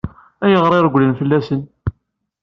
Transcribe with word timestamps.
Ayɣer 0.45 0.71
i 0.73 0.79
regglent 0.85 1.19
fell-asen? 1.19 1.61